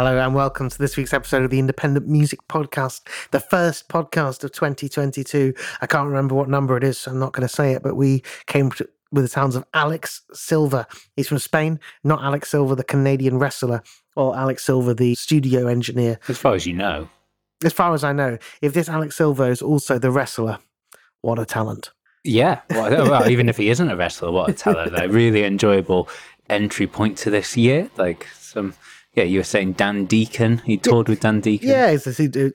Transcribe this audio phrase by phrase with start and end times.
[0.00, 3.02] Hello and welcome to this week's episode of the Independent Music Podcast,
[3.32, 5.52] the first podcast of 2022.
[5.82, 7.96] I can't remember what number it is, so I'm not going to say it, but
[7.96, 10.86] we came with the sounds of Alex Silva.
[11.16, 13.82] He's from Spain, not Alex Silva, the Canadian wrestler,
[14.16, 16.18] or Alex Silva, the studio engineer.
[16.28, 17.06] As far as you know.
[17.62, 20.60] As far as I know, if this Alex Silva is also the wrestler,
[21.20, 21.90] what a talent.
[22.24, 22.62] Yeah.
[22.70, 24.94] Well, well even if he isn't a wrestler, what a talent.
[24.94, 26.08] Like, really enjoyable
[26.48, 27.90] entry point to this year.
[27.98, 28.72] Like some
[29.14, 30.58] yeah, you were saying Dan Deacon.
[30.58, 31.68] He toured with Dan Deacon.
[31.68, 31.96] Yeah,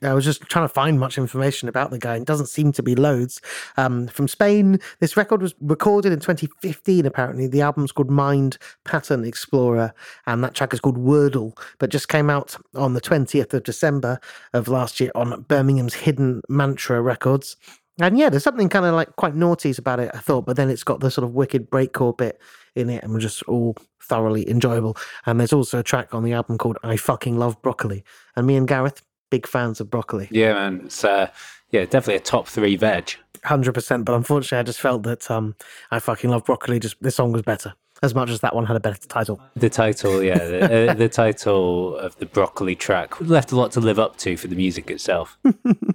[0.04, 2.16] I was just trying to find much information about the guy.
[2.16, 3.42] It doesn't seem to be loads.
[3.76, 7.48] Um, from Spain, this record was recorded in 2015, apparently.
[7.48, 9.94] The album's called Mind Pattern Explorer,
[10.28, 14.22] and that track is called Wordle, but just came out on the 20th of December
[14.54, 17.58] of last year on Birmingham's Hidden Mantra Records.
[18.00, 20.70] And yeah, there's something kind of like quite naughty about it, I thought, but then
[20.70, 22.42] it's got the sort of wicked breakcore bit
[22.76, 24.98] in it and just all thoroughly enjoyable.
[25.26, 28.04] And there's also a track on the album called I Fucking Love Broccoli.
[28.36, 29.02] And me and Gareth,
[29.32, 30.28] big fans of broccoli.
[30.30, 30.82] Yeah, man.
[30.86, 31.30] It's uh,
[31.72, 33.14] yeah, definitely a top three veg.
[33.44, 34.06] Hundred percent.
[34.06, 35.56] But unfortunately, I just felt that um,
[35.92, 36.80] I fucking love broccoli.
[36.80, 39.42] Just this song was better, as much as that one had a better title.
[39.56, 43.80] The title, yeah, the, uh, the title of the broccoli track left a lot to
[43.80, 45.38] live up to for the music itself.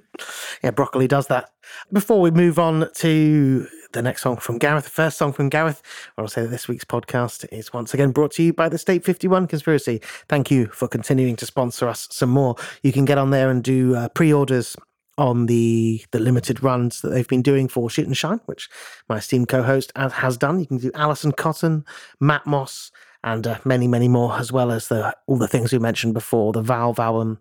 [0.62, 1.50] yeah, broccoli does that.
[1.92, 5.82] Before we move on to the next song from Gareth, the first song from Gareth,
[6.16, 9.04] I'll say that this week's podcast is once again brought to you by the State
[9.04, 10.00] 51 Conspiracy.
[10.28, 12.56] Thank you for continuing to sponsor us some more.
[12.82, 14.76] You can get on there and do uh, pre orders
[15.20, 18.68] on the the limited runs that they've been doing for Shoot and Shine, which
[19.08, 20.58] my esteemed co-host has done.
[20.58, 21.84] You can do Alison Cotton,
[22.18, 22.90] Matt Moss,
[23.22, 26.52] and uh, many, many more, as well as the all the things we mentioned before:
[26.52, 27.38] the Valve album,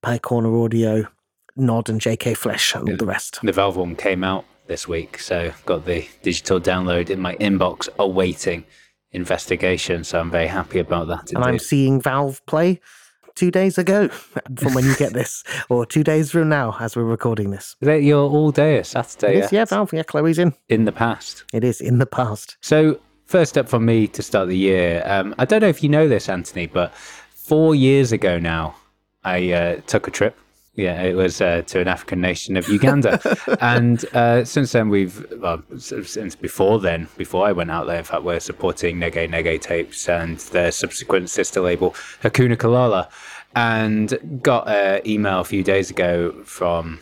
[0.00, 1.06] Pye Corner Audio,
[1.54, 2.34] Nod, and J.K.
[2.34, 3.38] Flesh, and all the rest.
[3.42, 5.18] The Valve one came out this week.
[5.18, 8.64] So got the digital download in my inbox awaiting
[9.12, 10.02] investigation.
[10.02, 11.20] So I'm very happy about that.
[11.20, 11.36] Indeed.
[11.36, 12.80] And I'm seeing Valve play
[13.38, 14.08] two days ago
[14.56, 17.76] from when you get this, or two days from now as we're recording this.
[17.80, 19.46] Is that your all day Saturday?
[19.52, 19.92] yeah, Valve.
[19.92, 20.52] Yeah, Chloe's in.
[20.68, 21.44] In the past.
[21.52, 22.56] It is in the past.
[22.60, 25.02] So first up for me to start the year.
[25.06, 28.74] Um, I don't know if you know this, Anthony, but four years ago now,
[29.24, 30.36] I uh, took a trip
[30.78, 33.20] yeah, it was uh, to an African nation of Uganda,
[33.60, 38.04] and uh, since then we've well, since before then, before I went out there, in
[38.04, 41.90] fact, we're supporting Nyege Nyege tapes and their subsequent sister label
[42.22, 43.10] Hakuna Kulala,
[43.56, 47.00] and got an email a few days ago from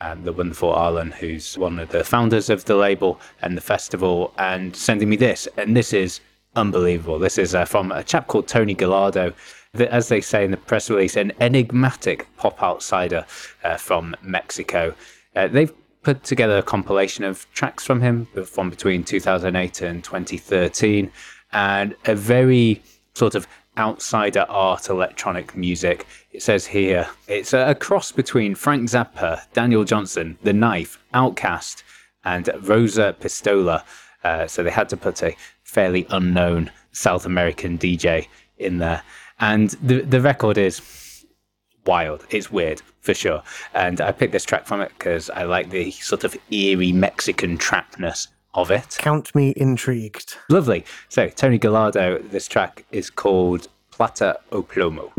[0.00, 4.32] um, the wonderful Arlen, who's one of the founders of the label and the festival,
[4.38, 6.20] and sending me this, and this is
[6.56, 7.18] unbelievable.
[7.18, 9.34] This is uh, from a chap called Tony Gallardo
[9.80, 13.26] as they say in the press release, an enigmatic pop outsider
[13.64, 14.94] uh, from Mexico.
[15.36, 15.72] Uh, they've
[16.02, 21.10] put together a compilation of tracks from him from between 2008 and 2013,
[21.52, 22.82] and a very
[23.14, 23.46] sort of
[23.78, 26.06] outsider art electronic music.
[26.32, 31.82] It says here it's a, cross between Frank Zappa, Daniel Johnston, The Knife, OutKast,
[32.24, 33.84] and Rosa Pistola.
[34.24, 38.26] Uh, so they had to put a fairly unknown South American DJ
[38.58, 39.02] in there.
[39.40, 41.24] And the the record is
[41.86, 42.26] wild.
[42.30, 43.42] It's weird for sure.
[43.74, 47.56] And I picked this track from it because I like the sort of eerie Mexican
[47.56, 48.96] trapness of it.
[48.98, 50.36] Count me intrigued.
[50.50, 50.84] Lovely.
[51.08, 55.10] So Tony Gallardo, this track is called Plata o Plomo.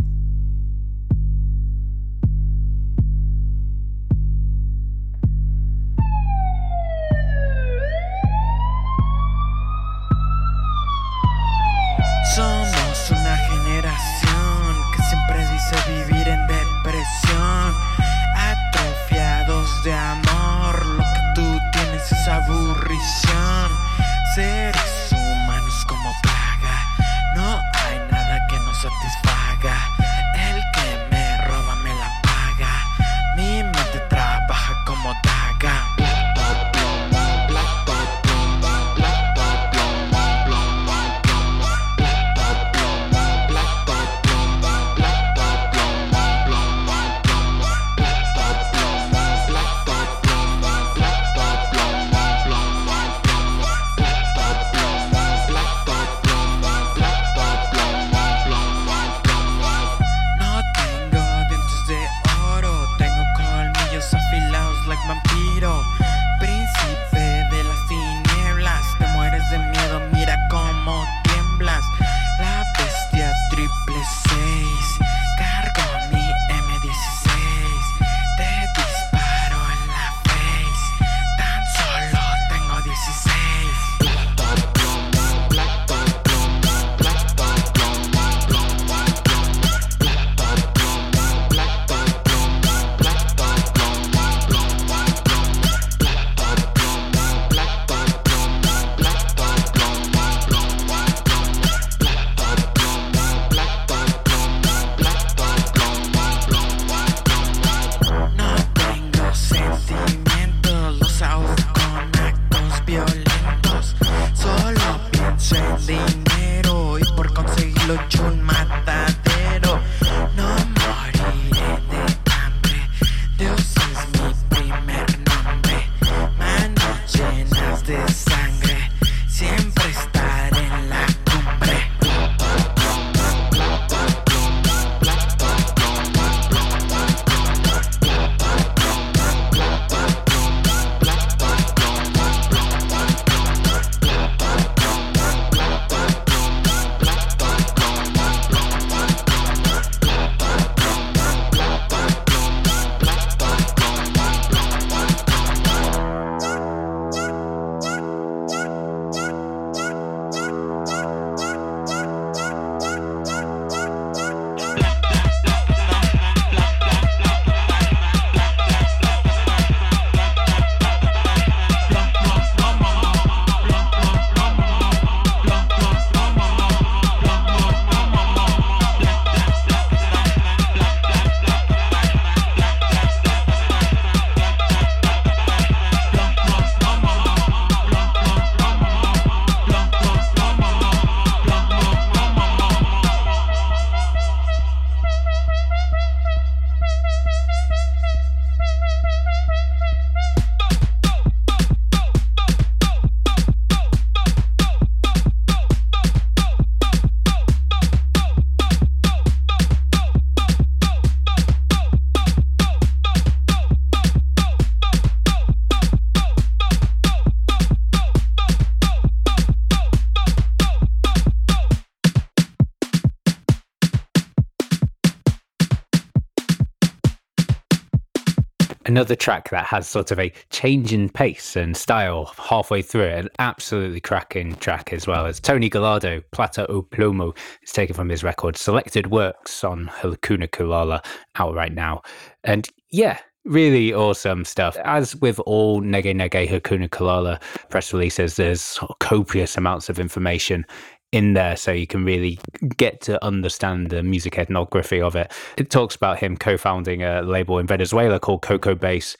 [229.10, 233.25] Another track that has sort of a change in pace and style halfway through it,
[233.25, 235.25] an absolutely cracking track as well.
[235.25, 240.48] As Tony Gallardo, Plata o Plomo, is taken from his record Selected Works on Hakuna
[240.48, 241.04] Kulala,
[241.38, 242.04] out right now.
[242.44, 244.78] And yeah, really awesome stuff.
[244.86, 250.68] As with all Nyege Nyege Hakuna Kulala press releases, there's copious amounts of information
[251.12, 252.39] in there so you can really
[252.78, 255.32] get to understand the music ethnography of it.
[255.58, 259.18] It talks about him co founding a label in Venezuela called Coco Bass.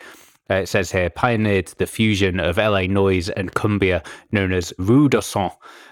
[0.52, 5.52] Uh, it says here, pioneered the fusion of LA noise and cumbia known as ruidoson,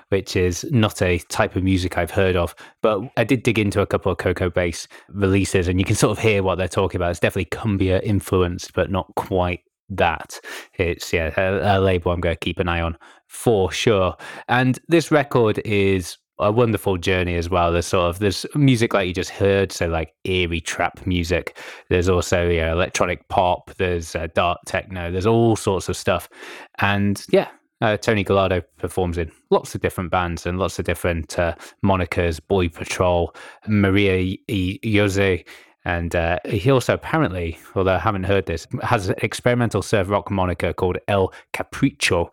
[0.09, 2.55] which is not a type of music I've heard of.
[2.81, 6.17] But I did dig into a couple of Coco Bass releases and you can sort
[6.17, 7.11] of hear what they're talking about.
[7.11, 10.39] It's definitely cumbia influenced, but not quite that.
[10.75, 14.15] It's yeah, a, a label I'm going to keep an eye on for sure.
[14.47, 17.71] And this record is a wonderful journey as well.
[17.71, 21.57] There's sort of there's music like you just heard, so like eerie trap music.
[21.89, 23.71] There's also yeah, electronic pop.
[23.75, 25.11] There's uh, dark techno.
[25.11, 26.29] There's all sorts of stuff,
[26.79, 27.49] and yeah.
[27.79, 31.53] Uh, Tony Gallardo performs in lots of different bands and lots of different uh,
[31.85, 32.39] monikers.
[32.47, 33.35] Boy Patrol,
[33.67, 34.35] Maria
[34.83, 35.45] Jose,
[35.87, 40.29] and uh, he also apparently, although I haven't heard this, has an experimental surf rock
[40.29, 42.27] moniker called El Capricho.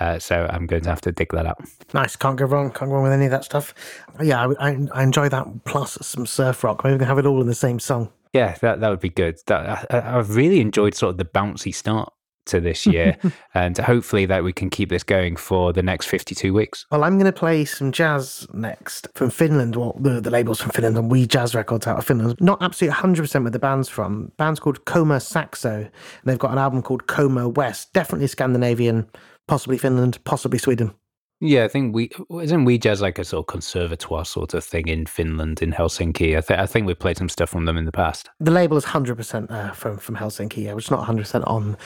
[0.00, 1.62] Uh, so I'm going to have to dig that up.
[1.94, 2.72] Nice, can't go wrong.
[2.72, 3.74] Can't go wrong with any of that stuff.
[4.20, 5.46] Yeah, I, I, I enjoy that.
[5.64, 6.82] Plus some surf rock.
[6.82, 8.10] Maybe we can have it all in the same song.
[8.32, 9.38] Yeah, that that would be good.
[9.46, 12.12] That I, I've really enjoyed sort of the bouncy start
[12.46, 13.16] to this year,
[13.54, 16.86] and hopefully that we can keep this going for the next 52 weeks.
[16.90, 19.76] Well, I'm going to play some jazz next from Finland.
[19.76, 22.36] Well, the, the label's from Finland and we jazz records out of Finland.
[22.40, 24.32] Not absolutely 100% where the band's from.
[24.36, 25.90] band's called Koma Saxo, and
[26.24, 27.92] they've got an album called Koma West.
[27.92, 29.08] Definitely Scandinavian,
[29.46, 30.92] possibly Finland, possibly Sweden.
[31.40, 32.10] Yeah, I think we
[32.40, 36.36] isn't we jazz like a sort of conservatoire sort of thing in Finland in Helsinki.
[36.36, 38.30] I, th- I think we played some stuff from them in the past.
[38.40, 41.76] The label is 100% uh, from, from Helsinki, yeah, which is not 100% on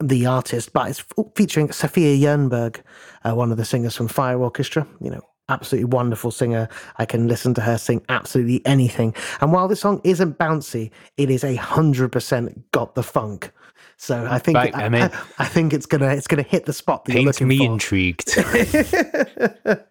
[0.00, 2.80] the artist, but it's featuring Sofia Jernberg,
[3.24, 4.86] uh, one of the singers from Fire Orchestra.
[5.00, 6.68] You know, absolutely wonderful singer.
[6.98, 9.14] I can listen to her sing absolutely anything.
[9.40, 13.52] And while this song isn't bouncy, it is a hundred percent got the funk.
[13.96, 14.70] So I think I.
[14.74, 14.86] I-
[15.38, 17.64] I think it's gonna it's gonna hit the spot that you're looking me for.
[17.64, 18.26] intrigued.
[18.36, 19.82] the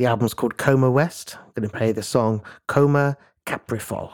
[0.00, 1.36] album's called Koma West.
[1.40, 4.12] I'm gonna play the song Koma Caprifol.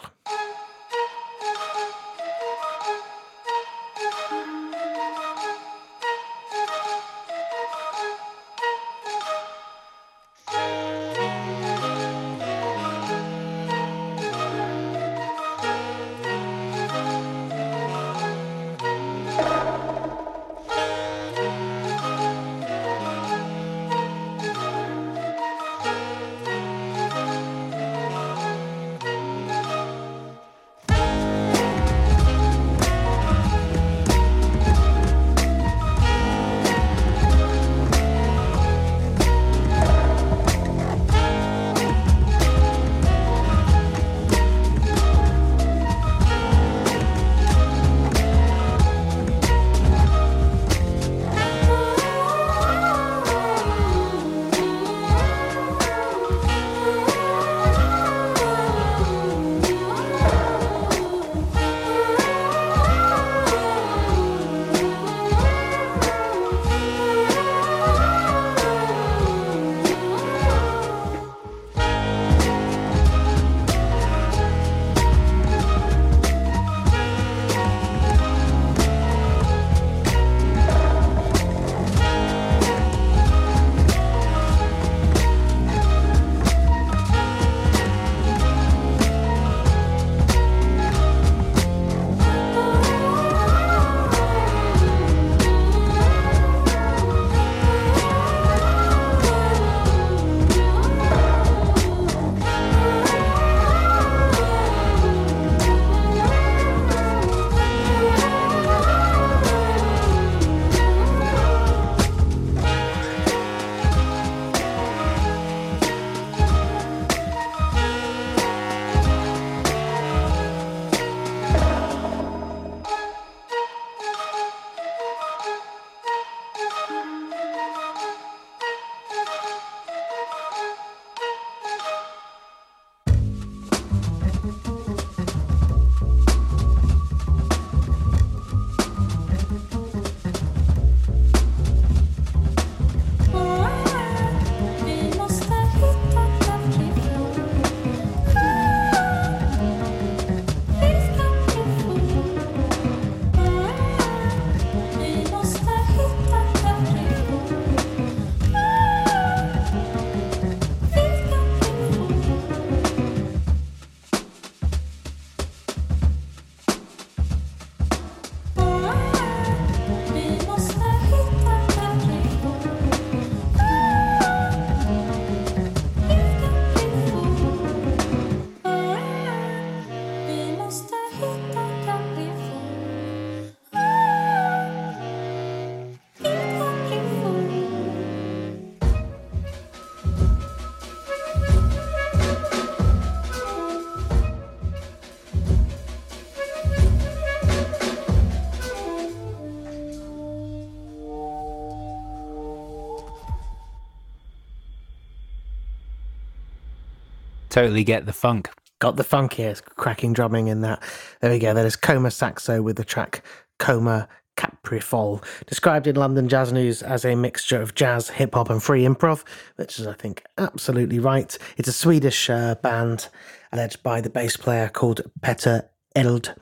[207.57, 208.51] Totally get the funk.
[208.81, 210.83] Got the funkiest cracking drumming in that.
[211.23, 211.55] There we go.
[211.55, 213.25] That is Koma Saxo with the track
[213.59, 218.63] Koma Caprifol, described in London Jazz News as a mixture of jazz, hip hop, and
[218.63, 221.39] free improv, which is, I think, absolutely right.
[221.57, 223.09] It's a Swedish uh, band
[223.55, 226.35] led by the bass player called Petter Eld.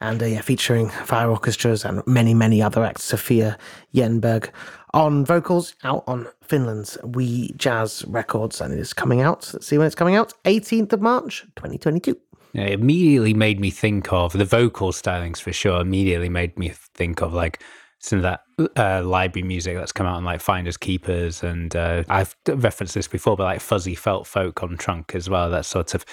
[0.00, 3.04] And uh, yeah, featuring fire orchestras and many, many other acts.
[3.04, 3.56] Sofia
[3.94, 4.50] Jernberg
[4.94, 9.50] on vocals, out on Finland's We Jazz Records, and it is coming out.
[9.52, 10.32] Let's see when it's coming out.
[10.44, 12.16] 18th of March, 2022.
[12.54, 15.80] It immediately made me think of the vocal stylings for sure.
[15.80, 17.62] Immediately made me think of like
[17.98, 18.40] some of that
[18.76, 23.08] uh, library music that's come out on like Finders Keepers, and uh, I've referenced this
[23.08, 25.50] before, but like Fuzzy Felt Folk on Trunk as well.
[25.50, 26.04] That sort of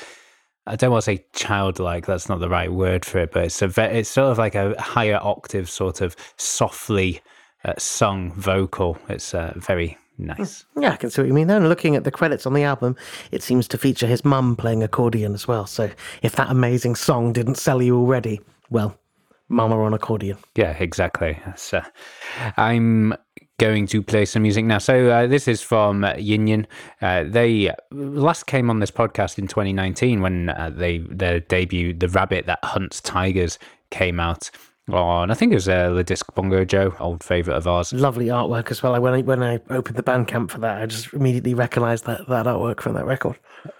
[0.67, 2.05] I don't want to say childlike.
[2.05, 4.55] That's not the right word for it, but it's a ve- it's sort of like
[4.55, 7.21] a higher octave, sort of softly
[7.65, 8.97] uh, sung vocal.
[9.09, 10.65] It's uh, very nice.
[10.77, 11.57] Yeah, I can see what you mean there.
[11.57, 12.95] And looking at the credits on the album,
[13.31, 15.65] it seems to feature his mum playing accordion as well.
[15.65, 15.89] So
[16.21, 18.97] if that amazing song didn't sell you already, well,
[19.49, 20.37] mama on accordion.
[20.55, 21.39] Yeah, exactly.
[21.55, 21.81] So
[22.57, 23.15] I'm
[23.57, 24.77] going to play some music now.
[24.77, 26.67] So uh, this is from uh, Yin Yin.
[27.01, 32.09] Uh, they last came on this podcast in 2019 when uh, they their debut, "The
[32.09, 33.57] Rabbit That Hunts Tigers,"
[33.91, 34.51] came out.
[34.91, 37.91] On I think it was uh, the disc Bongo Joe, old favorite of ours.
[37.91, 38.99] Lovely artwork as well.
[39.01, 42.45] When I, when I opened the Bandcamp for that, I just immediately recognised that, that
[42.45, 43.35] artwork from that record.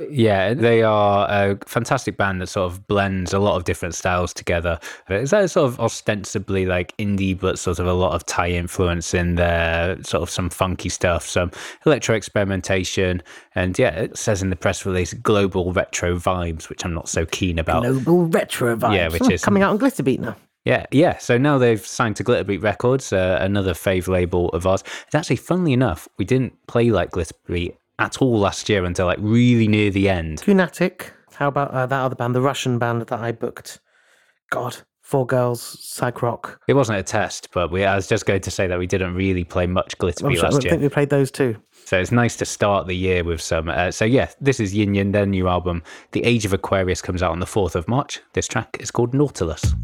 [0.09, 4.33] Yeah, they are a fantastic band that sort of blends a lot of different styles
[4.33, 4.79] together.
[5.07, 9.13] It's that sort of ostensibly like indie, but sort of a lot of Thai influence
[9.13, 11.51] in there, sort of some funky stuff, some
[11.85, 13.21] electro experimentation,
[13.53, 17.27] and yeah, it says in the press release global retro vibes, which I'm not so
[17.27, 17.83] keen about.
[17.83, 18.95] Global retro vibes.
[18.95, 20.35] Yeah, which Oh, is- coming out on Glitterbeat now.
[20.65, 21.17] Yeah, yeah.
[21.19, 24.83] So now they've signed to Glitterbeat Records, uh, another fave label of ours.
[25.05, 29.19] It's actually, funnily enough, we didn't play like Glitterbeat at all last year until like
[29.21, 30.45] really near the end.
[30.47, 31.13] Lunatic.
[31.35, 33.79] How about uh, that other band, the Russian band that I booked?
[34.49, 36.59] God, Four Girls, Psych Rock.
[36.67, 39.13] It wasn't a test, but we, I was just going to say that we didn't
[39.13, 40.71] really play much Glitterbeat sure, last year.
[40.71, 41.57] I think we played those too.
[41.85, 43.69] So it's nice to start the year with some.
[43.69, 45.83] Uh, so yeah, this is Yin Yin, their new album.
[46.13, 48.21] The Age of Aquarius comes out on the 4th of March.
[48.33, 49.75] This track is called Nautilus.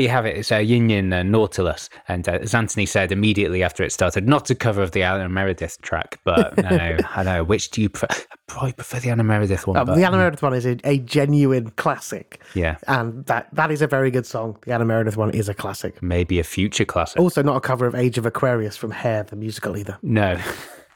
[0.00, 0.38] There you have it.
[0.38, 1.90] It's uh, Yin Yin uh, Nautilus.
[2.08, 5.28] And uh, as Anthony said immediately after it started, not a cover of the Anna
[5.28, 7.44] Meredith track, but I know, I know.
[7.44, 8.06] Which do you prefer?
[8.10, 9.76] I probably prefer the Alan Meredith one.
[9.76, 12.42] Um, but, the Anna Meredith one is a, a genuine classic.
[12.54, 12.78] Yeah.
[12.88, 14.56] And that, that is a very good song.
[14.62, 16.02] The Anna Meredith one is a classic.
[16.02, 17.20] Maybe a future classic.
[17.20, 19.98] Also, not a cover of Age of Aquarius from Hair, the musical either.
[20.00, 20.40] No.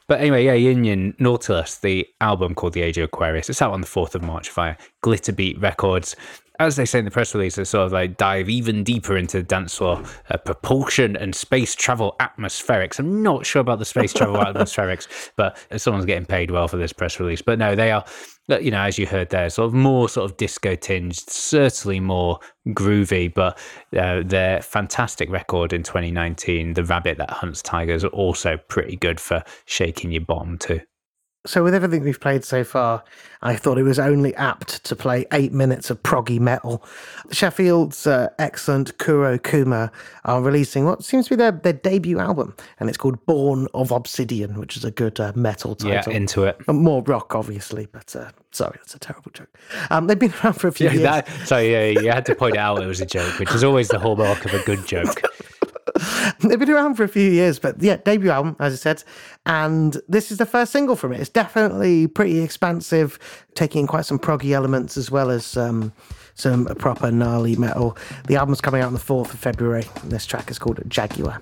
[0.07, 3.49] But anyway, yeah, Yin Yin Nautilus, the album called The Age of Aquarius.
[3.49, 6.15] It's out on the 4th of March via Glitterbeat Records.
[6.59, 9.43] As they say in the press release, they sort of like dive even deeper into
[9.43, 12.99] dance floor uh, propulsion and space travel atmospherics.
[12.99, 16.93] I'm not sure about the space travel atmospherics, but someone's getting paid well for this
[16.93, 17.41] press release.
[17.41, 18.05] But no, they are,
[18.47, 22.39] you know, as you heard there, sort of more sort of disco tinged, certainly more
[22.69, 23.57] groovy, but
[23.97, 29.19] uh, their fantastic record in 2019, The Rabbit That Hunts Tigers, are also pretty good
[29.19, 30.81] for shaking your bottom too.
[31.45, 33.03] So, with everything we've played so far,
[33.41, 36.83] I thought it was only apt to play eight minutes of proggy metal.
[37.31, 39.91] Sheffield's uh, excellent Kuro Kuma
[40.23, 43.91] are releasing what seems to be their, their debut album, and it's called Born of
[43.91, 46.13] Obsidian, which is a good uh, metal Yeah, title.
[46.13, 46.57] into it.
[46.67, 49.49] More rock, obviously, but uh, sorry, that's a terrible joke.
[49.91, 51.03] Um, they've been around for a few Yeah, years.
[51.03, 53.89] that, so yeah, you had to point out it was a joke, which is always
[53.89, 55.21] the hallmark of a good joke.
[56.39, 59.03] They've been around for a few years, but yeah, debut album, as I said.
[59.45, 61.19] And this is the first single from it.
[61.19, 63.19] It's definitely pretty expansive,
[63.53, 65.93] taking in quite some proggy elements as well as um,
[66.35, 67.97] some proper gnarly metal.
[68.27, 69.85] The album's coming out on the 4th of February.
[70.03, 71.41] This track is called Jaguar.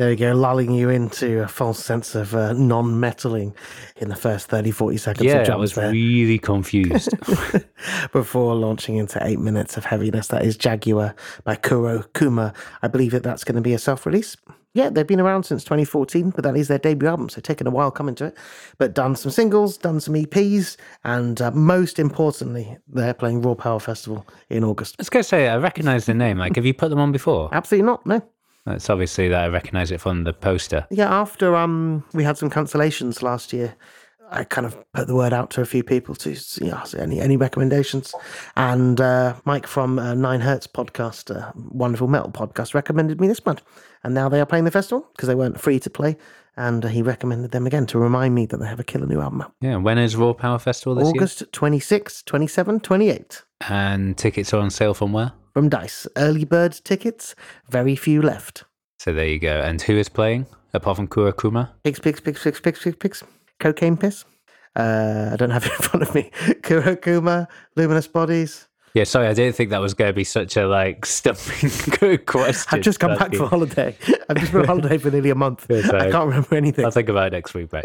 [0.00, 3.54] There you go, lulling you into a false sense of uh, non-metaling
[3.98, 7.10] in the first 30, 40 seconds Yeah, of I was there really confused.
[8.12, 10.28] before launching into eight minutes of heaviness.
[10.28, 11.14] That is Jaguar
[11.44, 12.54] by Kuro Kuma.
[12.80, 14.38] I believe that that's going to be a self-release.
[14.72, 17.70] Yeah, they've been around since 2014, but that is their debut album, so taken a
[17.70, 18.38] while coming to it.
[18.78, 23.80] But done some singles, done some EPs, and uh, most importantly, they're playing Raw Power
[23.80, 24.94] Festival in August.
[24.98, 26.38] I was going to say, I recognize the name.
[26.38, 27.50] Like, have you put them on before?
[27.52, 28.22] Absolutely not, no.
[28.66, 30.86] It's obviously that I recognize it from the poster.
[30.90, 33.74] Yeah, after um we had some cancellations last year,
[34.30, 37.20] I kind of put the word out to a few people to see ask any
[37.20, 38.14] any recommendations,
[38.56, 43.40] and uh, Mike from uh, Nine Hertz podcast, uh, wonderful metal podcast, recommended me this
[43.40, 43.60] band,
[44.04, 46.16] and now they are playing the festival because they weren't free to play,
[46.56, 49.20] and uh, he recommended them again to remind me that they have a killer new
[49.20, 49.52] album out.
[49.60, 51.14] Yeah, when is Raw Power Festival this year?
[51.16, 53.42] August 26, 27, 28.
[53.68, 55.32] And tickets are on sale from where?
[55.52, 56.06] From Dice.
[56.16, 57.34] Early bird tickets,
[57.68, 58.64] very few left.
[58.98, 59.60] So there you go.
[59.60, 61.70] And who is playing apart from Kurokuma?
[61.84, 63.24] Pigs, pigs, pigs, pigs, pigs, pigs, pigs.
[63.58, 64.24] Cocaine piss.
[64.76, 66.30] Uh, I don't have it in front of me.
[66.62, 68.68] Kurokuma, Luminous Bodies.
[68.94, 71.70] Yeah, sorry, I didn't think that was going to be such a like stumping
[72.00, 72.78] good question.
[72.78, 73.96] I've just come back from holiday.
[74.28, 75.66] I've just been on holiday for nearly a month.
[75.70, 76.08] Yeah, sorry.
[76.08, 76.84] I can't remember anything.
[76.84, 77.84] I'll think about it next week, mate.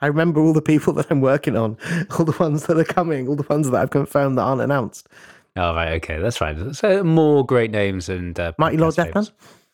[0.00, 1.76] I remember all the people that I'm working on,
[2.18, 5.08] all the ones that are coming, all the ones that I've confirmed that aren't announced.
[5.56, 6.74] All right, okay, that's fine.
[6.74, 9.30] So more great names and uh, Mighty Lord Deathman.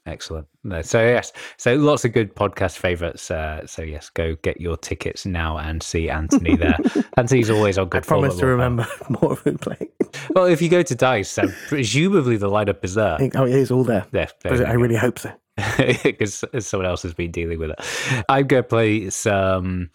[0.06, 0.46] Excellent.
[0.64, 3.30] No, so yes, so lots of good podcast favorites.
[3.30, 6.76] Uh, so yes, go get your tickets now and see Anthony there.
[7.16, 8.86] Anthony's always on good I promise to remember
[9.22, 9.90] more of playing.
[10.30, 13.18] Well, if you go to Dice, uh, presumably the lineup is there.
[13.34, 14.06] Oh, it is all there.
[14.12, 15.32] Yeah, there I really hope so.
[16.02, 18.24] because someone else has been dealing with it.
[18.28, 19.90] I'm going to play some.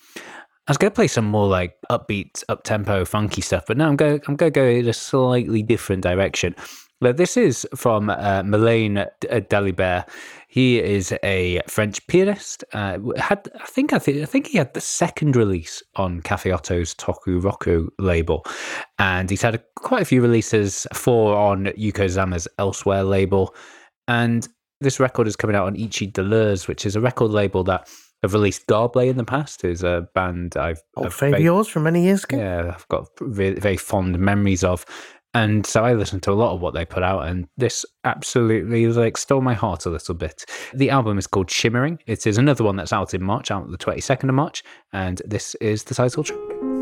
[0.68, 3.88] I was going to play some more like upbeat, up tempo, funky stuff, but now
[3.88, 4.20] I'm going.
[4.28, 6.55] I'm to go in a slightly different direction.
[7.01, 10.09] Now, this is from uh, Melaine uh, Dalibert.
[10.47, 12.63] He is a French pianist.
[12.74, 16.49] Uh, had I think I think I think he had the second release on Cafe
[16.49, 18.43] OTO's Toku Roku label,
[18.97, 20.88] and he's had a, quite a few releases.
[20.93, 23.53] Four on Yuko Zama's Elsewhere label,
[24.07, 24.47] and
[24.82, 27.88] this record is coming out on Ici d'ailleurs, which is a record label that
[28.26, 29.63] have released Garble in the past.
[29.63, 32.38] Is a band I've, oh, Old favourite very- yours from many years ago.
[32.38, 34.86] yeah, I've got very, very fond memories of.
[35.34, 38.88] And so I listened to a lot of what they put out, and this absolutely
[38.88, 40.45] like stole my heart a little bit.
[40.73, 41.99] The album is called Shimmering.
[42.07, 44.63] It is another one that's out in March, out on the 22nd of March,
[44.93, 46.74] and this is the title track.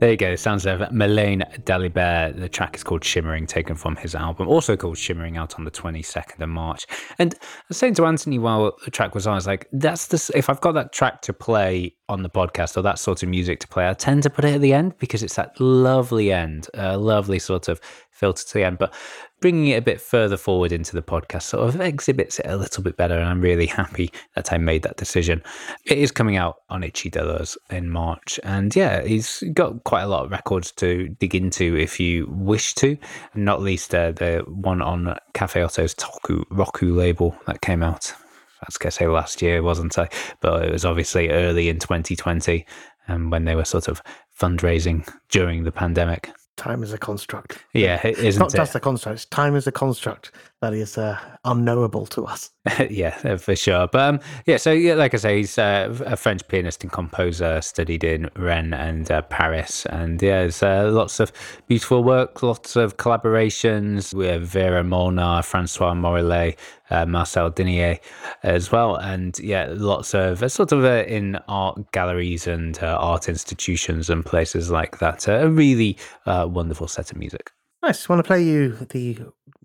[0.00, 0.36] There you go.
[0.36, 2.38] Sounds of Melaine Dalibert.
[2.38, 5.72] The track is called Shimmering, taken from his album, also called Shimmering, out on the
[5.72, 6.86] 22nd of March.
[7.18, 10.06] And I was saying to Anthony while the track was on, I was like, that's
[10.06, 13.28] the, if I've got that track to play on the podcast or that sort of
[13.28, 16.32] music to play, I tend to put it at the end because it's that lovely
[16.32, 17.80] end, a lovely sort of
[18.10, 18.78] filter to the end.
[18.78, 18.92] But
[19.40, 22.82] bringing it a bit further forward into the podcast sort of exhibits it a little
[22.82, 23.14] bit better.
[23.14, 25.42] And I'm really happy that I made that decision.
[25.84, 28.40] It is coming out on Ici d'ailleurs in March.
[28.42, 32.74] And yeah, he's got quite a lot of records to dig into if you wish
[32.76, 32.96] to,
[33.34, 38.12] not least uh, the one on Cafe OTO's Toku Roku label that came out.
[38.60, 40.08] I was going to say last year, wasn't I?
[40.40, 42.66] But it was obviously early in 2020
[43.08, 44.02] um, when they were sort of
[44.38, 46.30] fundraising during the pandemic.
[46.56, 47.64] Time is a construct.
[47.72, 48.56] Yeah, it It's isn't not it?
[48.56, 49.14] just a construct.
[49.14, 52.50] It's time is a construct that is uh, unknowable to us.
[52.90, 53.86] yeah, uh, for sure.
[53.86, 57.60] But um, yeah, so yeah, like I say, he's uh, a French pianist and composer,
[57.60, 61.32] studied in Rennes and uh, Paris, and yeah, there's uh, lots of
[61.68, 66.56] beautiful work, lots of collaborations with Vera Molnar, Francois Morellet,
[66.90, 68.00] uh, Marcel Dinahet
[68.42, 72.96] as well, and yeah, lots of uh, sort of uh, in art galleries and uh,
[73.00, 75.28] art institutions and places like that.
[75.28, 75.96] Uh, a really
[76.26, 77.50] uh, wonderful set of music.
[77.82, 78.08] Nice.
[78.08, 79.18] Want to play you the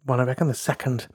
[0.06, 1.08] one I reckon the second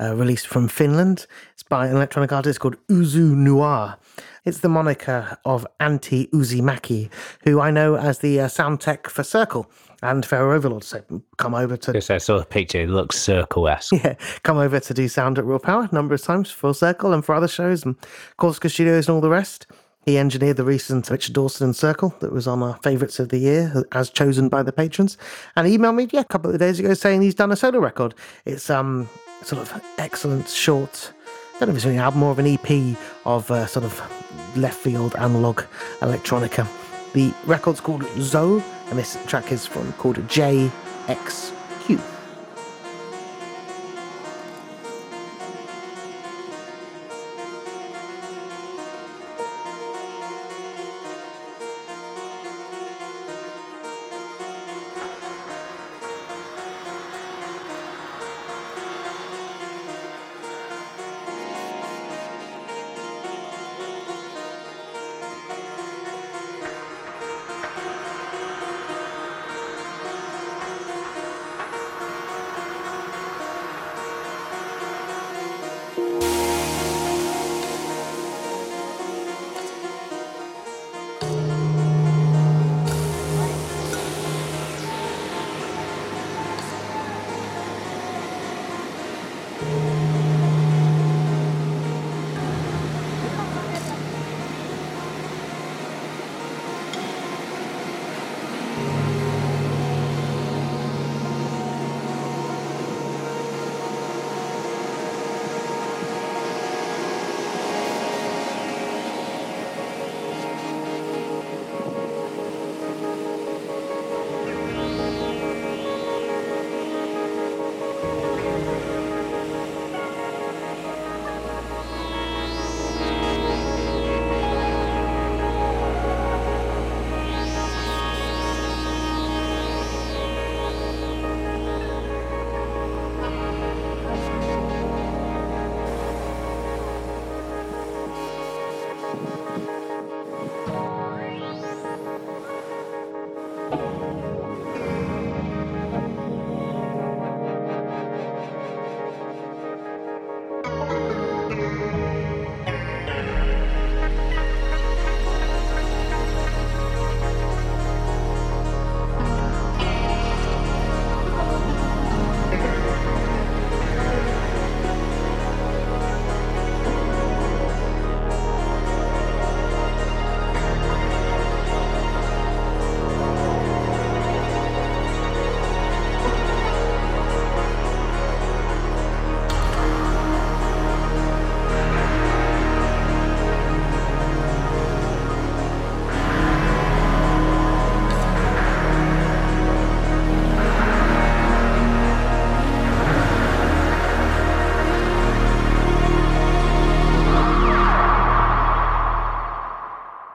[0.00, 1.26] uh, release from Finland.
[1.54, 3.96] It's by an electronic artist called Uzu Noir.
[4.44, 7.10] It's the moniker of Antti Uusimäki,
[7.44, 9.70] who I know as the uh, sound tech for Circle
[10.02, 10.82] and Pharaoh Overlord.
[10.82, 11.02] So
[11.36, 13.92] come over to Just I saw the picture; it looks circle-esque.
[14.04, 17.12] yeah, come over to do sound at Raw Power a number of times for Circle
[17.12, 17.94] and for other shows and
[18.36, 19.66] Corsica Studios and all the rest.
[20.04, 23.38] He engineered the recent Richard Dawson and Circle that was on our favourites of the
[23.38, 25.16] year as chosen by the patrons.
[25.54, 27.78] And he emailed me yeah, a couple of days ago saying he's done a solo
[27.78, 28.14] record.
[28.44, 29.08] It's um
[29.42, 31.12] sort of excellent short,
[31.56, 34.56] I don't know if it's an album or of an EP of uh, sort of
[34.56, 35.62] left field analog
[36.00, 36.66] electronica.
[37.12, 42.11] The record's called Zoe and this track is from called JXQ.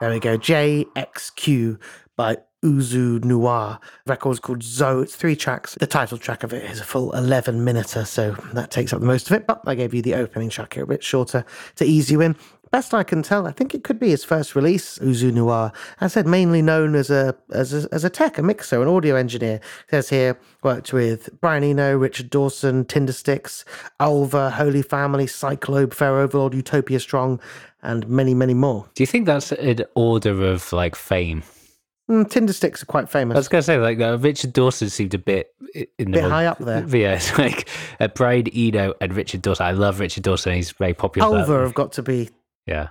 [0.08, 0.38] There we go.
[0.38, 1.78] JXQ
[2.16, 3.78] by Uzu Noir.
[4.06, 5.02] Record's called Zoe.
[5.02, 5.74] It's three tracks.
[5.74, 9.06] The title track of it is a full 11 minuter, so that takes up the
[9.06, 9.46] most of it.
[9.46, 11.44] But I gave you the opening track here a bit shorter
[11.76, 12.36] to ease you in.
[12.70, 15.72] Best I can tell, I think it could be his first release, Uzu Noir.
[16.00, 18.88] As I said, mainly known as a as a, as a tech, a mixer, an
[18.88, 19.56] audio engineer.
[19.56, 23.64] It says here worked with Brian Eno, Richard Dawson, Tindersticks,
[24.00, 27.40] Ulver, Holy Family, Cyclobe, Pharaoh Overlord, Utopia Strong,
[27.82, 28.88] and many, many more.
[28.94, 31.42] Do you think that's an order of like fame?
[32.08, 33.34] Mm, Tindersticks are quite famous.
[33.34, 36.24] I was going to say, like, uh, Richard Dawson seemed a bit in the Bit
[36.24, 36.82] high up there.
[36.88, 37.68] Yeah, it's like
[38.00, 39.66] uh, Brian Eno and Richard Dawson.
[39.66, 40.54] I love Richard Dawson.
[40.54, 41.28] He's very popular.
[41.38, 42.30] Ulver have got to be.
[42.68, 42.88] Yeah,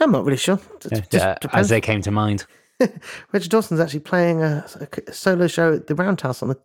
[0.00, 0.60] I'm not really sure.
[0.90, 2.46] Yeah, uh, as they came to mind.
[3.32, 4.66] Richard Dawson's actually playing a,
[5.08, 6.58] a solo show at the Roundhouse on the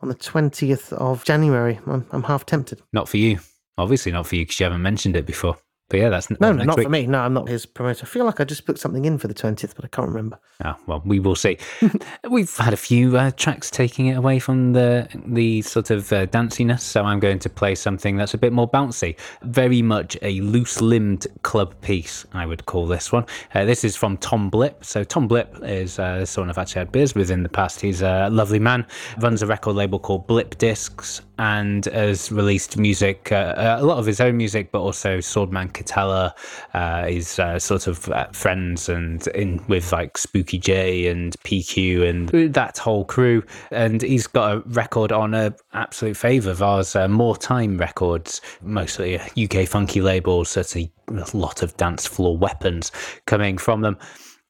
[0.00, 1.80] on the twentieth of January.
[1.86, 2.82] I'm, I'm half tempted.
[2.92, 3.40] Not for you,
[3.76, 5.58] obviously not for you because you haven't mentioned it before.
[5.88, 6.86] But yeah, that's No, not week.
[6.86, 7.06] for me.
[7.06, 8.04] No, I'm not his promoter.
[8.04, 10.38] I feel like I just put something in for the twentieth, but I can't remember.
[10.64, 11.58] Oh, well, we will see.
[12.30, 16.26] We've had a few uh, tracks taking it away from the the sort of uh,
[16.26, 19.16] danciness, so I'm going to play something that's a bit more bouncy.
[19.42, 23.24] Very much a loose-limbed club piece, I would call this one.
[23.54, 24.84] Uh, this is from Tom Blip.
[24.84, 27.80] So Tom Blip is uh, someone I've actually had beers with in the past.
[27.80, 28.86] He's a lovely man.
[29.18, 34.06] Runs a record label called Blip Discs and has released music, uh, a lot of
[34.06, 36.32] his own music, but also Swordman Kitala.
[36.74, 42.08] Uh, he's uh, sort of uh, friends and in with like Spooky J and PQ
[42.08, 43.42] and that whole crew.
[43.70, 48.40] And he's got a record on a absolute favourite of ours, uh, More Time Records,
[48.62, 52.90] mostly UK funky label, certainly a lot of dance floor weapons
[53.26, 53.98] coming from them.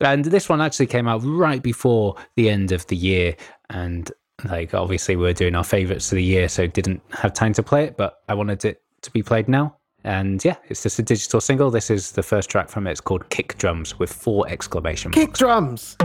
[0.00, 3.36] And this one actually came out right before the end of the year.
[3.70, 4.10] And
[4.44, 7.84] like, obviously, we're doing our favourites of the year, so didn't have time to play
[7.84, 9.76] it, but I wanted it to be played now.
[10.06, 11.68] And yeah, it's just a digital single.
[11.68, 12.92] This is the first track from it.
[12.92, 15.18] It's called Kick Drums with four exclamation marks.
[15.18, 15.96] Kick drums.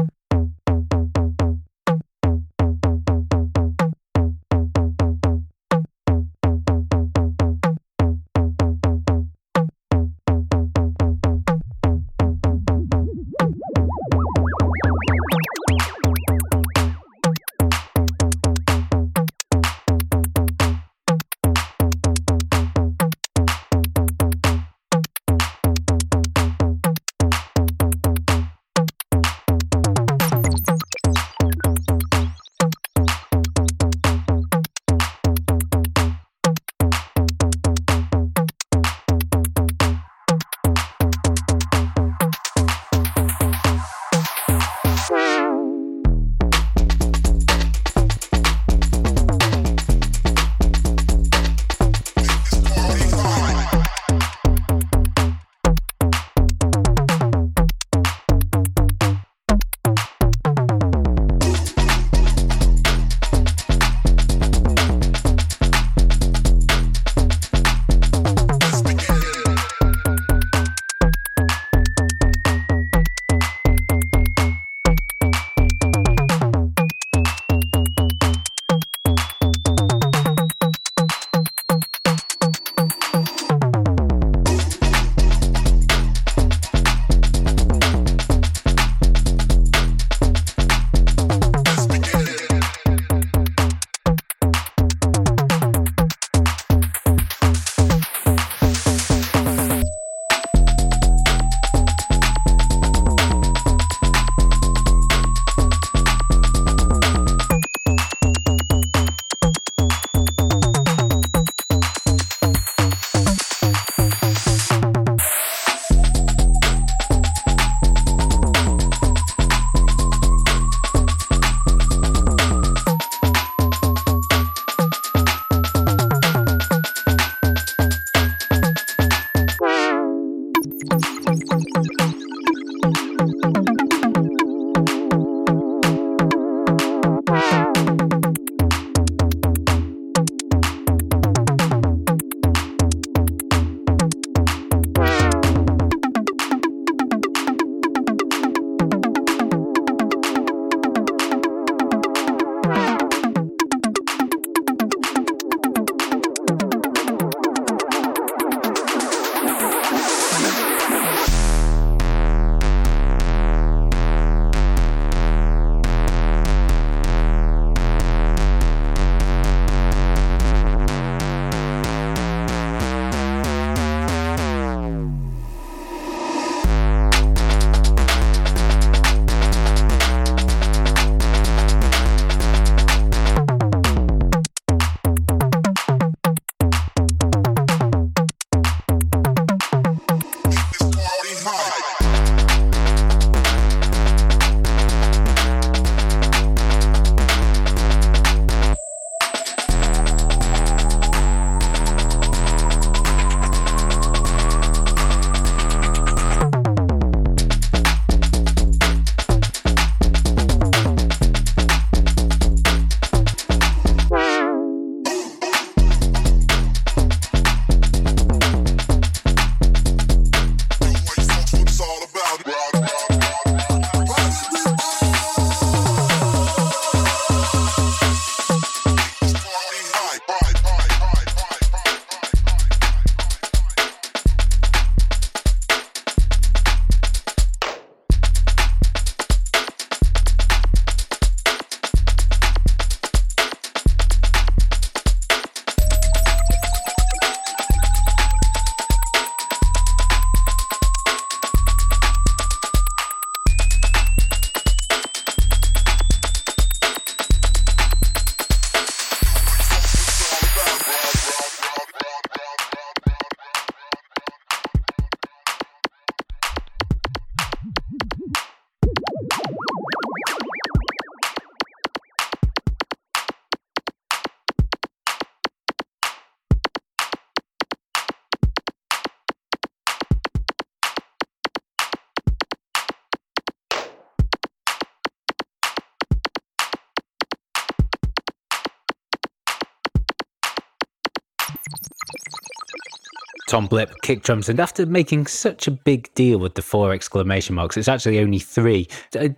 [293.51, 297.53] Tom Blip, kick drums, and after making such a big deal with the four exclamation
[297.53, 298.87] marks, it's actually only three,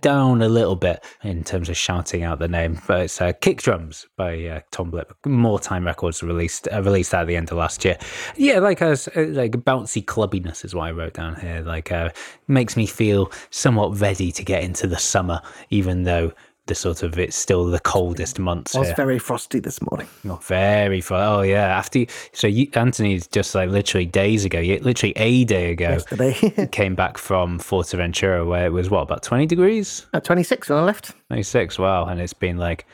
[0.02, 2.80] down a little bit in terms of shouting out the name.
[2.86, 5.12] But it's uh, kick drums by uh, Tom Blip.
[5.26, 7.98] More Time Records released uh, released at the end of last year.
[8.36, 11.62] Yeah, like a s- uh, like bouncy clubbiness is what I wrote down here.
[11.62, 12.10] Like uh,
[12.46, 15.40] makes me feel somewhat ready to get into the summer,
[15.70, 16.32] even though.
[16.66, 18.96] The sort of it's still the coldest months It was here.
[18.96, 20.08] very frosty this morning.
[20.24, 21.38] Not very far.
[21.38, 21.66] Oh yeah.
[21.76, 26.68] After you, so you, Anthony's just like literally days ago, literally a day ago, Yesterday.
[26.72, 30.82] came back from Fuerteventura where it was what about twenty degrees, At 26 when I
[30.84, 31.12] left.
[31.28, 31.78] twenty six.
[31.78, 32.86] Wow, and it's been like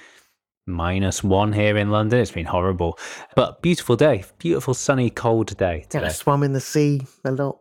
[0.66, 2.18] minus one here in London.
[2.18, 2.98] It's been horrible,
[3.36, 7.60] but beautiful day, beautiful sunny cold day Yeah, I swam in the sea a lot.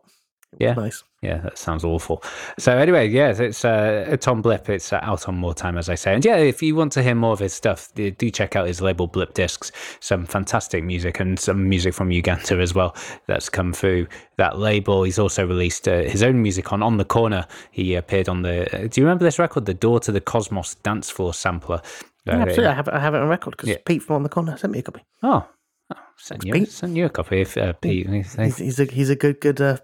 [0.52, 0.72] It was Yeah.
[0.74, 1.04] Nice.
[1.22, 2.22] Yeah, that sounds awful.
[2.58, 4.70] So anyway, yeah, it's uh, Tom Blip.
[4.70, 6.14] It's uh, out on more time, as I say.
[6.14, 8.80] And yeah, if you want to hear more of his stuff, do check out his
[8.80, 9.70] label Blip Discs.
[10.00, 12.96] Some fantastic music and some music from Uganda as well
[13.26, 14.06] that's come through
[14.38, 15.02] that label.
[15.02, 17.46] He's also released uh, his own music on On the Corner.
[17.70, 18.62] He appeared on the.
[18.74, 21.82] Uh, do you remember this record, the Door to the Cosmos dance floor sampler?
[22.24, 22.66] Yeah, Uh, absolutely.
[22.66, 23.76] I have, it- I have it on record because Yeah.
[23.84, 25.02] Pete from on the corner sent me a copy.
[25.22, 25.46] Oh,
[26.20, 28.08] send you, send you a copy if uh, Pete.
[28.08, 29.60] He's, he's a he's a good good.
[29.60, 29.78] Uh,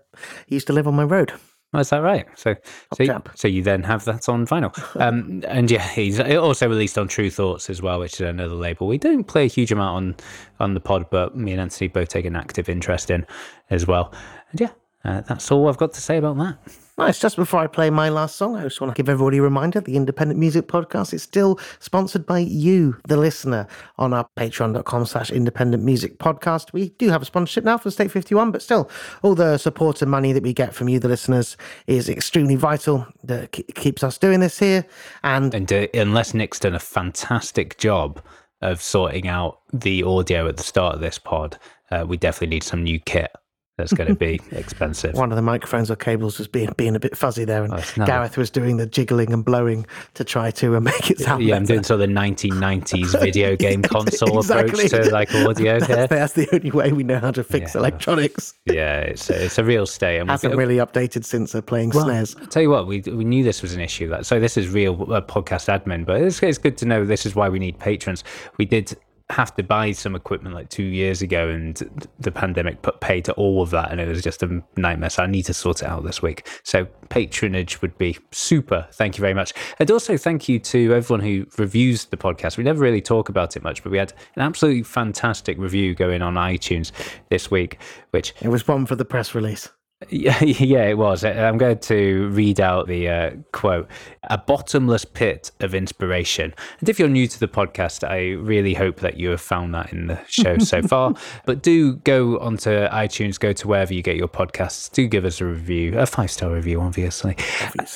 [0.47, 1.33] he used to live on my road.
[1.75, 2.27] Oh, is that right?
[2.37, 2.55] So,
[2.95, 6.97] so, you- so you then have that on vinyl, um, and yeah, he's also released
[6.97, 9.97] on True Thoughts as well, which is another label we don't play a huge amount
[9.97, 10.17] on
[10.61, 13.27] on the pod, but me and Anthony both take an active interest in
[13.69, 14.15] as well.
[14.53, 14.71] And yeah,
[15.05, 16.59] uh, that's all I've got to say about that.
[16.99, 17.19] Nice.
[17.19, 19.83] Just before I play my last song, I just want to give everybody a reminder
[19.83, 23.67] the Independent Music Podcast is still sponsored by you, the listener,
[23.99, 26.73] on our patreon.com slash independent music podcast.
[26.73, 28.91] We do have a sponsorship now for State 51, but still,
[29.23, 33.07] all the support and money that we get from you, the listeners, is extremely vital.
[33.25, 34.87] That keeps us doing this here.
[35.23, 38.23] And And uh, unless Nick's done a fantastic job
[38.63, 41.59] of sorting out the audio at the start of this pod,
[41.91, 43.31] uh, we definitely need some new kit.
[43.79, 45.13] That's going to be expensive.
[45.15, 48.07] one of the microphones or cables was being being a bit fuzzy there, and Oh,
[48.07, 51.57] Gareth was doing the jiggling and blowing to try to uh, make it sound Yeah,
[51.57, 51.75] I'm better.
[51.75, 54.87] doing sort of the 1990s video game console Exactly.
[54.87, 56.07] approach to like audio that's, here.
[56.07, 57.81] that's the only way we know how to fix Yeah.
[57.81, 58.55] electronics.
[58.65, 60.19] Yeah, it's a, it's a real stay.
[60.21, 62.35] And Hasn't really updated since uh, playing Well, snares.
[62.41, 64.09] I'll tell you what, we we knew this was an issue.
[64.09, 67.27] That so this is real uh, podcast admin, but it's, it's good to know this
[67.27, 68.25] is why we need patrons.
[68.57, 68.97] We did
[69.31, 73.33] have to buy some equipment like two years ago, and the pandemic put pay to
[73.33, 75.11] all of that, and it was just a nightmare.
[75.11, 76.49] So I need to sort it out this week.
[76.63, 78.87] So patronage would be super.
[78.93, 82.57] Thank you very much, and also thank you to everyone who reviews the podcast.
[82.57, 86.23] We never really talk about it much, but we had an absolutely fantastic review going
[86.23, 86.93] on iTunes
[87.29, 87.79] this week,
[88.11, 89.69] which It was one for the press release.
[90.11, 91.25] Yeah, yeah, it was.
[91.25, 93.89] Uh, I'm going to read out the uh, quote
[94.25, 96.53] A bottomless pit of inspiration.
[96.81, 99.93] And if you're new to the podcast, I really hope that you have found that
[99.93, 101.15] in the show so far.
[101.47, 104.93] But do go onto iTunes, go to wherever you get your podcasts.
[104.93, 107.37] Do give us a review, a five star review, obviously.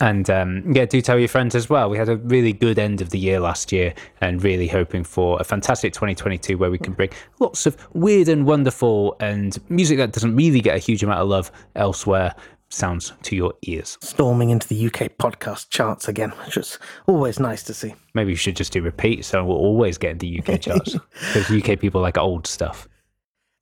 [0.00, 1.90] And um, yeah, do tell your friends as well.
[1.90, 3.92] We had a really good end of the year last year
[4.22, 8.46] and really hoping for a fantastic 2022 where we can bring lots of weird and
[8.46, 11.52] wonderful and music that doesn't really get a huge amount of love
[11.90, 12.32] elsewhere
[12.68, 13.98] sounds to your ears.
[14.00, 16.78] Storming into the UK podcast charts again, which is
[17.08, 17.96] always nice to see.
[18.14, 20.92] Maybe we should just do repeat so we'll always get into UK charts
[21.34, 22.88] because UK people like old stuff.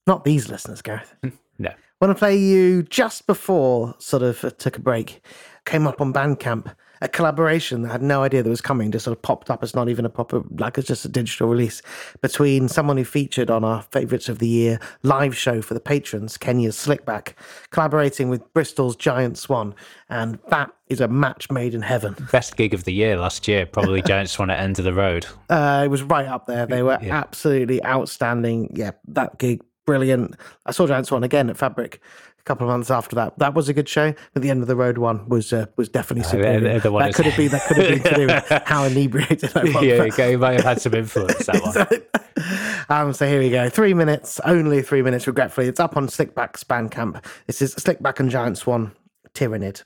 [0.07, 1.15] Not these listeners, Gareth.
[1.61, 1.73] No.
[2.01, 5.21] want to play you just before sort of took a break.
[5.65, 8.91] Came up on Bandcamp, a collaboration that I had no idea that was coming.
[8.91, 11.49] Just sort of popped up as not even a proper, like it's just a digital
[11.49, 11.83] release
[12.21, 16.37] between someone who featured on our favourites of the year live show for the patrons,
[16.37, 17.35] Kenya's Slickback,
[17.71, 19.75] collaborating with Bristol's Giant Swan,
[20.09, 22.17] and that is a match made in heaven.
[22.33, 25.27] Best gig of the year last year, probably Giant Swan at End of the Road.
[25.51, 26.67] Uh, it was right up there.
[26.67, 27.17] They were Yeah.
[27.17, 28.73] absolutely outstanding.
[28.75, 30.35] Yeah, that gig, brilliant.
[30.67, 32.01] I saw Giant Swan again at Fabric
[32.49, 33.39] couple of months after that.
[33.39, 35.89] That was a good show, but the end of the road one was uh, was
[35.89, 36.61] definitely superior.
[36.61, 38.85] they're the one that could have been that could have been to do with how
[38.85, 39.75] inebriated I was.
[39.75, 42.89] yeah, okay, you might have had some influence that one.
[42.89, 43.69] um, so here we go.
[43.69, 45.69] Three minutes, only three minutes, regretfully.
[45.69, 47.23] It's up on Slickback's Bandcamp.
[47.47, 48.93] This is Slickback and Giant Swan,
[49.35, 49.83] Tyrannid.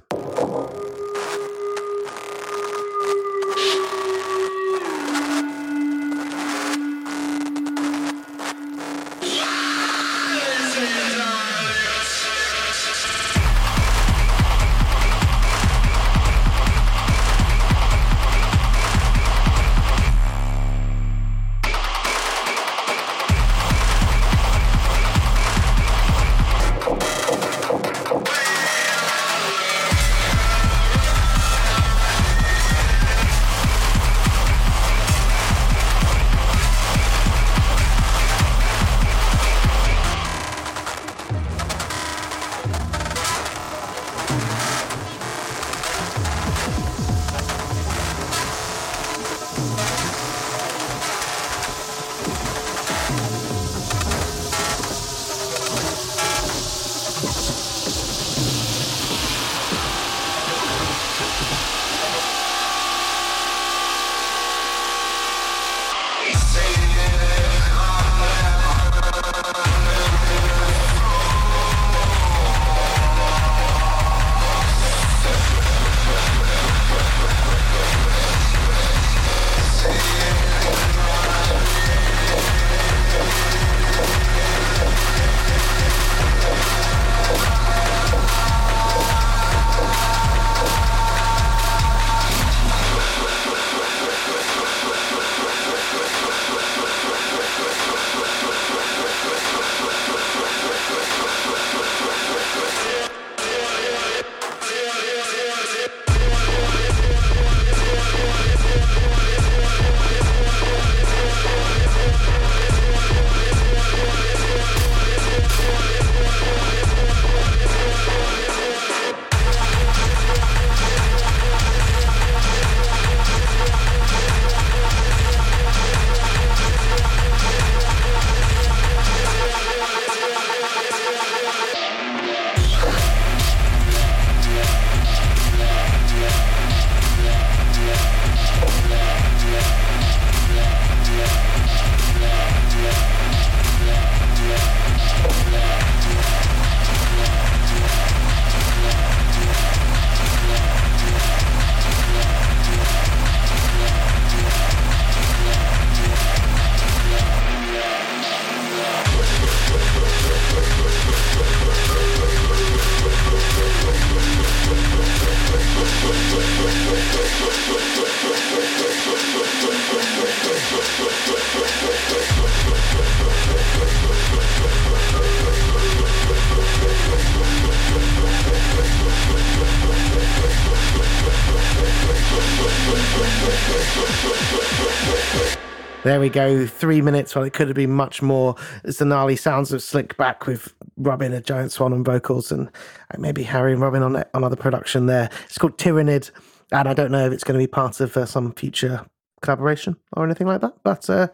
[186.22, 186.68] We go.
[186.68, 187.34] Three minutes.
[187.34, 188.54] Well, it could have been much more.
[188.84, 193.18] It's the gnarly sounds of Slikback with Robin, a giant swan on vocals, and uh,
[193.18, 195.28] maybe Harry and Robin on on other production there.
[195.46, 196.30] It's called Tyrannid,
[196.70, 199.04] and I don't know if it's going to be part of uh, some future
[199.40, 201.26] collaboration or anything like that, but uh,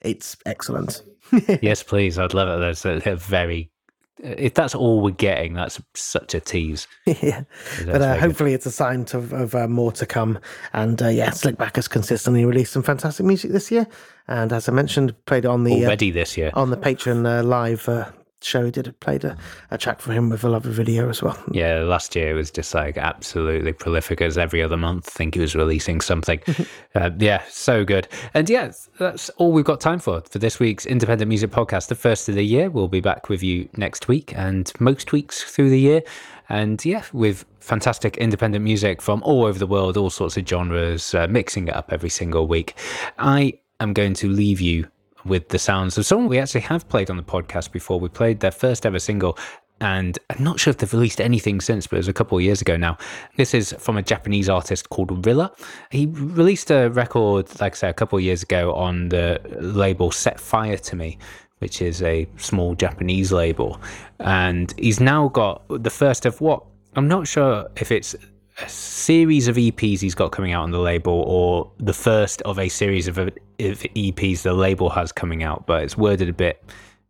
[0.00, 1.04] it's excellent.
[1.62, 2.18] yes, please.
[2.18, 2.58] I'd love it.
[2.58, 3.70] That's a, a very.
[4.18, 6.86] If that's all we're getting, that's such a tease.
[7.06, 7.42] yeah.
[7.84, 8.20] But uh, good.
[8.20, 10.38] hopefully, it's a sign to, of uh, more to come.
[10.72, 13.86] And uh, yeah, Slikback has consistently released some fantastic music this year.
[14.28, 16.50] And as I mentioned, played on the uh, already this year.
[16.54, 18.10] on the Patreon uh, live uh,
[18.44, 18.70] show.
[18.70, 19.36] Did played a,
[19.70, 21.36] a track for him with a lovely video as well.
[21.50, 25.08] Yeah, last year it was just like absolutely prolific as every other month.
[25.08, 26.40] I think he was releasing something.
[26.94, 28.08] uh, yeah, so good.
[28.34, 31.94] And yeah, that's all we've got time for for this week's Independent Music Podcast, the
[31.94, 32.70] first of the year.
[32.70, 36.02] We'll be back with you next week and most weeks through the year.
[36.48, 41.14] And yeah, with fantastic independent music from all over the world, all sorts of genres,
[41.14, 42.76] uh, mixing it up every single week.
[43.18, 44.86] I am going to leave you
[45.24, 47.98] with the sounds of someone we actually have played on the podcast before.
[48.00, 49.38] We played their first ever single,
[49.80, 52.44] and I'm not sure if they've released anything since, but it was a couple of
[52.44, 52.96] years ago now.
[53.36, 55.52] This is from a Japanese artist called Rilla.
[55.90, 60.10] He released a record, like I say, a couple of years ago on the label
[60.10, 61.18] Set Fire to Me.
[61.60, 63.80] Which is a small Japanese label.
[64.20, 66.62] And he's now got the first of what
[66.94, 68.14] I'm not sure if it's
[68.58, 72.58] a series of EPs he's got coming out on the label, or the first of
[72.58, 76.62] a series of, of EPs the label has coming out, but it's worded a bit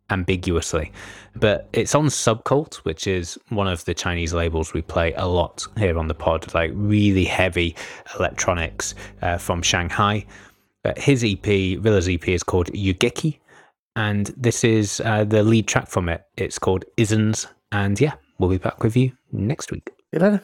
[0.09, 0.91] ambiguously.
[1.35, 5.65] But it's on Subcult, which is one of the Chinese labels we play a lot
[5.77, 7.75] here on the pod, like really heavy
[8.17, 10.25] electronics uh, from Shanghai.
[10.83, 13.39] But his EP, Villa's EP, is called Yugeki,
[13.95, 16.23] and this is uh, the lead track from it.
[16.37, 19.89] It's called Isms, and yeah, we'll be back with you next week.
[19.89, 20.41] See you later.